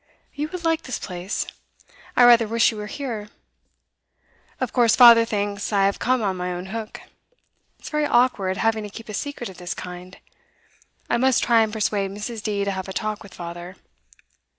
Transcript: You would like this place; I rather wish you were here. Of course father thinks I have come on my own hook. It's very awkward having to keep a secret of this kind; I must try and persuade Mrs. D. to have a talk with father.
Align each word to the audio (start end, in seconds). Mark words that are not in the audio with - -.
You 0.33 0.47
would 0.47 0.65
like 0.65 0.81
this 0.81 0.97
place; 0.97 1.45
I 2.17 2.23
rather 2.23 2.47
wish 2.47 2.71
you 2.71 2.77
were 2.77 2.87
here. 2.87 3.29
Of 4.59 4.73
course 4.73 4.95
father 4.95 5.25
thinks 5.25 5.71
I 5.71 5.85
have 5.85 5.99
come 5.99 6.23
on 6.23 6.37
my 6.37 6.51
own 6.51 6.65
hook. 6.73 7.01
It's 7.77 7.91
very 7.91 8.07
awkward 8.07 8.57
having 8.57 8.81
to 8.83 8.89
keep 8.89 9.09
a 9.09 9.13
secret 9.13 9.47
of 9.47 9.59
this 9.59 9.75
kind; 9.75 10.17
I 11.07 11.17
must 11.17 11.43
try 11.43 11.61
and 11.61 11.71
persuade 11.71 12.09
Mrs. 12.09 12.41
D. 12.41 12.65
to 12.65 12.71
have 12.71 12.87
a 12.89 12.93
talk 12.93 13.21
with 13.21 13.35
father. 13.35 13.75